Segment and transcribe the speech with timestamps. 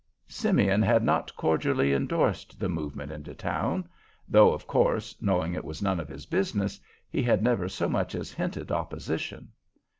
[0.27, 3.87] Simeon had not cordially indorsed the movement into town,
[4.27, 8.15] though, of course, knowing it was none of his business, he had never so much
[8.15, 9.49] as hinted opposition.